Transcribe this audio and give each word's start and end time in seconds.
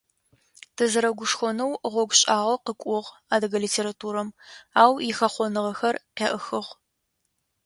Тызэрэгушхонэу 0.75 1.71
гъогу 1.93 2.17
шӏагъо 2.19 2.55
къыкӏугъ 2.65 3.09
адыгэ 3.33 3.57
литературэм, 3.63 4.29
ау 4.81 4.93
ихэхъоныгъэхэр 5.09 5.95
къеӏыхыгъ. 6.17 6.69